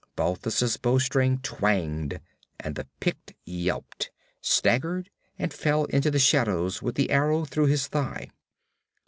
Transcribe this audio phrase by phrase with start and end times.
[0.15, 2.21] Balthus' bow string twanged
[2.59, 4.09] and the Pict yelped,
[4.41, 8.31] staggered and fell into the shadows with the arrow through his thigh.